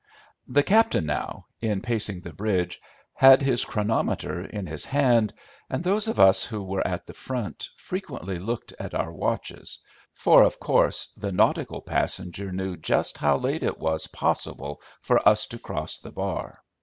[0.47, 2.81] The captain now, in pacing the bridge,
[3.13, 5.31] had his chronometer in his hand,
[5.69, 9.77] and those of us who were at the front frequently looked at our watches,
[10.11, 15.45] for of course the nautical passenger knew just how late it was possible for us
[15.45, 16.63] to cross the bar.